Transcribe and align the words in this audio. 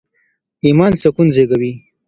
ایمان 0.65 0.91
سکون 1.01 1.27
زېږوي. 1.35 1.71